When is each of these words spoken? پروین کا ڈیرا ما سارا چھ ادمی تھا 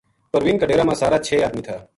پروین 0.31 0.55
کا 0.59 0.65
ڈیرا 0.69 0.83
ما 0.87 0.93
سارا 1.01 1.17
چھ 1.27 1.35
ادمی 1.45 1.61
تھا 1.67 1.77